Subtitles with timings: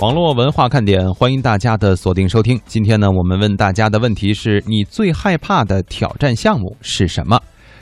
[0.00, 2.60] 网络文化看点，欢迎大家的锁定收听。
[2.66, 7.36] 今天呢，我们问大家的问题是你最害怕的挑战项目是什么？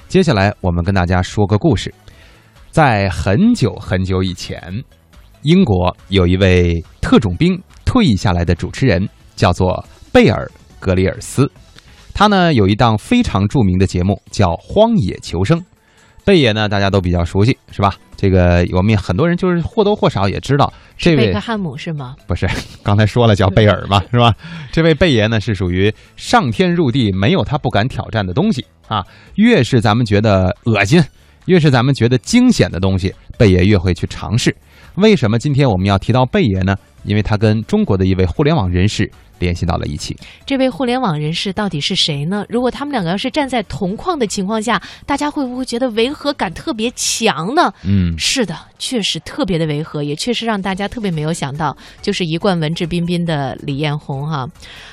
[0.09, 1.93] 接下来我们跟大家说个故事。
[2.71, 4.83] 在很久很久以前，
[5.43, 11.53] 英国有一位特种兵退役下来的主持人，叫做贝尔格里尔斯。
[12.15, 15.61] 他呢有一档非常著名的节目，叫《荒野求生》。
[16.27, 17.95] 贝爷呢，大家都比较熟悉，是吧？
[18.17, 22.17] 这个我们也很多人就是或多或少也知道，这位贝克汉姆是吗？
[22.27, 22.49] 不是，
[22.83, 24.35] 刚才说了叫贝尔嘛， 是吧？
[24.73, 29.05] 这位贝爷呢是属于上天入地没有他不敢挑战的东西啊。
[29.37, 31.01] 越是咱们觉得恶心，
[31.45, 34.53] 越是咱们觉得惊险的东西，贝爷越会去尝试。
[34.97, 36.75] 为什么今天我们要提到贝爷呢？
[37.05, 40.17] 因为他跟中国的一位互联网人士联系到了一起。
[40.45, 42.45] 这位互联网人士到底是谁呢？
[42.49, 47.73] 如果他们两个要是站在同框的情况下，大家会不会觉得违和感特别强呢？
[47.85, 54.47] 嗯，是的，确实特别的违和，也确实让大家特别没有想到，就是一贯文质彬彬的李彦宏哈。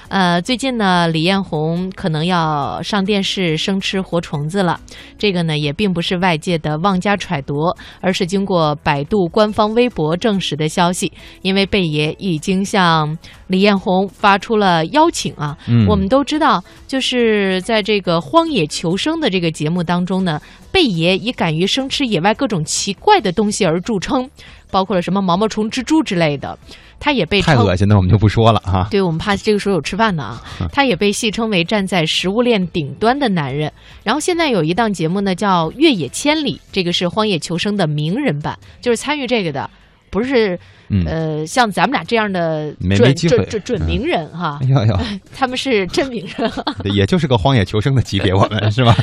[0.10, 4.80] 呃，最近呢，李彦宏可能要上电视生吃活虫子了。
[5.18, 11.12] 这个呢，也并不是外界的妄加揣度，而是经过百度官方微博证实的消息。
[11.42, 15.58] 因为贝爷已经向李彦宏发出了邀请啊。
[15.68, 24.30] 嗯我们都知道，就是在这个《荒野求生》的这个节目当中呢，贝爷以敢于生吃野外各种奇怪的东西而著称，
[24.72, 26.58] 包括了什么毛毛虫、蜘蛛之类的。
[27.00, 28.88] 他也被太恶心的我们就不说了哈。
[28.92, 33.70] 对我们怕这个时候有吃饭的啊，他也被戏称为站在食物链顶端的男人。
[34.04, 39.70] 然后现在有一档节目呢，叫《越野千里》，这个是《荒野求生》的名人版，就是参与这个的，
[40.14, 40.58] 不是
[40.90, 44.60] 嗯，呃像咱们俩这样的准准准准名人哈。
[45.36, 46.52] 他们是真名人，
[46.94, 48.96] 也就是个荒野求生的级别，我们是吧？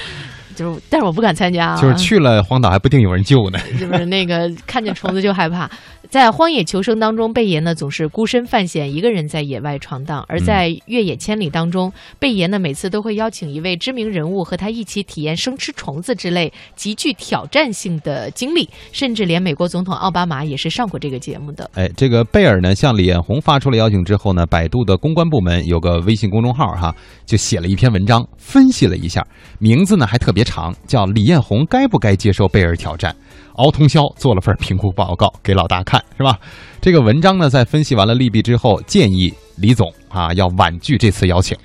[0.55, 3.59] 就是但是我不敢参加啊，就是去了荒岛还不定有人救呢。
[3.79, 5.71] 是不是那个看见虫子就害怕？
[6.09, 21.71] 在荒野求生当中，贝爷呢总是孤身犯险，一个人在野外闯荡；而在越野千里当中，贝爷呢每次都会邀请一位知名人物和他一起体验生吃虫子之类极具挑战性的经历，甚至连美国总统奥巴马也是上过这个节目的。
[21.75, 26.93] 哎，这个贝尔呢向李彦宏发出了邀请之后呢，百度的公关部门有个微信公众号哈，
[27.25, 29.25] 就写了一篇文章，分析了一下，
[29.61, 33.13] 名字呢还特别长，叫《李彦宏该不该接受贝尔挑战》。
[33.57, 36.39] 熬通宵做了份评估报告给老大看，是吧？
[36.81, 41.57] 这个文章呢，在分析完了利弊之后，建议李总啊要婉拒这次邀请。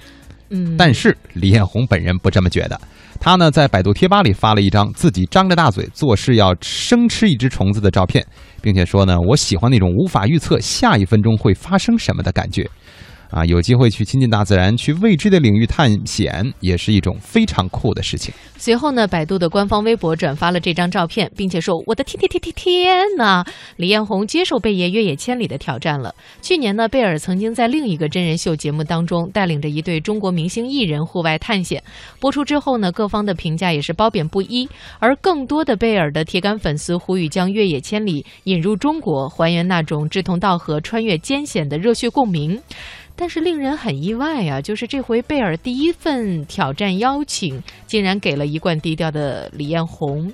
[0.50, 2.80] 嗯，但是李彦宏本人不这么觉得，
[3.19, 8.25] 他呢在百度贴吧里发了一张自己张着大嘴做事要生吃一只虫子的照片，
[8.62, 12.69] 并且说呢，我喜欢那种无法预测下一分钟会发生什么的感觉。
[13.30, 18.34] 啊，有机会去亲近大自然，去未知的领域探险，也是一种非常酷的事情。
[18.58, 23.44] 随后呢，百度的官方微博转发了这张照片，并且说：“我的天天天天天呐！
[23.75, 26.16] 李彦宏接受贝爷越野千里的挑战了。
[26.41, 31.84] 去年呢，贝尔曾经在另一个真人秀节目当中带领着一对中国明星艺人户外探险。
[32.19, 34.68] 播出之后呢，各方的评价也是褒贬不一。
[35.00, 42.59] 而更多的贝尔的铁杆粉丝呼吁将越野千里引入中国，还原那种志同道合、穿越艰险的热血共鸣。”
[43.16, 50.31] 但是令人很意外啊，就是这回贝尔第一份挑战邀请，竟然给了一贯低调的李彦宏，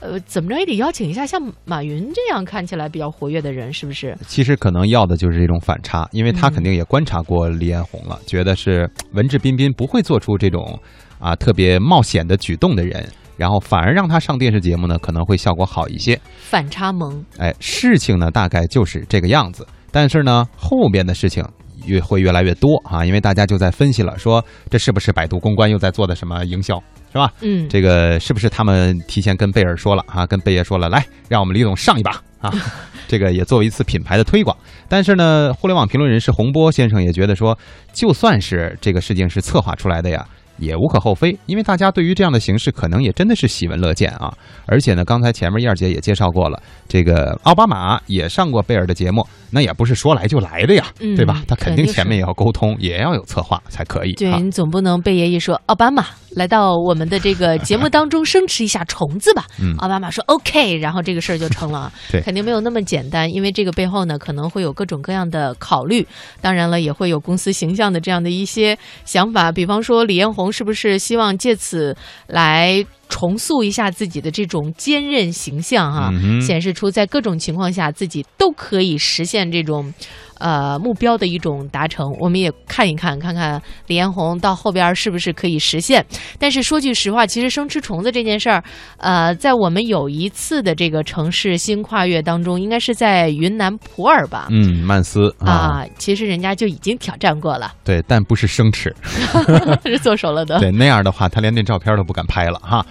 [0.00, 4.16] 呃，怎么着也得邀请一下像马云这样看起来比较活跃的人，是不是？
[4.26, 10.78] 其实可能要的就是这种反差，因为他嗯肯定也观察过李彦宏了，觉得是文质彬彬，不会做出这种
[11.18, 13.06] 啊特别冒险的举动的人，
[13.36, 16.20] 然后反而让他上电视节目呢，可能会效果好一些。
[16.40, 21.44] 反差萌，哎，事情呢大概就是这个样子，但是呢后边的事情
[21.88, 26.80] 越会越来越多啊，因为大家就在分析了，说这是不是百度公关又在做的什么营销，
[27.12, 27.32] 是吧？
[27.40, 30.26] 嗯，这个是不是他们提前跟贝尔说了啊？
[30.26, 32.52] 跟贝爷说了，来让我们李总上一把啊！
[33.08, 34.54] 这个也作为一次品牌的推广。
[34.86, 37.58] 但是呢，互联网评论人士洪波先生也觉得说，
[37.92, 40.24] 就算是这个事情是策划出来的呀。
[40.58, 44.32] 也无可厚非，因为大家对于这样的形式可能也真的是喜闻乐见啊。
[44.66, 51.42] 而且呢，刚才前面燕儿姐也介绍过了，这个奥巴马也上过贝尔的节目，那也不是说来就来的呀，嗯 对吧？
[51.48, 54.12] 他肯定前面也要沟通，也要有策划才可以。
[54.12, 56.04] 啊对你总不能贝爷一说奥巴马
[56.38, 59.44] 来到我们的这个节目当中生吃一下虫子吧？
[59.60, 61.92] 嗯奥巴马说 OK，然后这个事儿就成了。
[62.10, 66.06] 对肯定没有那么简单，因为这个背后呢可能会有各种各样的考虑，
[66.40, 71.96] 当然了也会有公司形象的这样的一些想法，比方说李彦宏是不是希望借此
[72.28, 79.92] 来重塑一下自己的这种坚韧形象哈、嗯显示出在各种情况下自己都可以实现这种。
[80.40, 86.06] 呃，目标的一种达成，我们也看一看，看看李彦宏到后边是不是可以实现。
[86.38, 88.62] 但是说句实话，其实生吃虫子这件事儿，
[88.98, 94.46] 呃，在我们有一次的这个城市新跨越当中，应该是在云南普洱吧？
[94.52, 98.94] 嗯，曼斯啊，啊，其实人家就已经挑战过了， 对，但不是生吃，
[99.84, 100.60] 是做熟了的。
[100.60, 102.86] 对，那样的话他连那照片都不敢拍了哈。